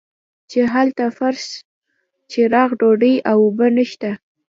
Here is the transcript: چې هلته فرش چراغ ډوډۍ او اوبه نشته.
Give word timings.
چې 0.49 0.59
هلته 0.73 1.03
فرش 1.17 1.43
چراغ 2.31 2.69
ډوډۍ 2.79 3.15
او 3.31 3.37
اوبه 3.45 3.67
نشته. 3.77 4.09